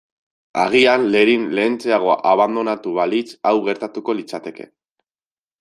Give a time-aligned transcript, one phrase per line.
[0.61, 4.71] Agian Lerin lehentxeago abandonatu balitz hau gertatuko litzateke.